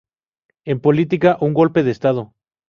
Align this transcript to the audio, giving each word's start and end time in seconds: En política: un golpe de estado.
En 0.65 0.79
política: 0.81 1.37
un 1.41 1.53
golpe 1.53 1.83
de 1.83 1.91
estado. 1.91 2.33